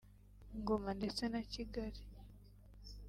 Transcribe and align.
Ngoma 0.59 0.91
ndetse 0.99 1.23
na 1.31 1.41
Kigali 1.51 2.01